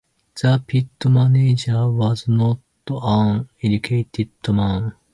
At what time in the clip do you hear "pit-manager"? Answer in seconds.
0.65-1.87